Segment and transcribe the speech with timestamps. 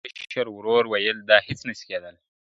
[0.21, 2.15] مشر ورور ویل دا هیڅ نه سي کېدلای,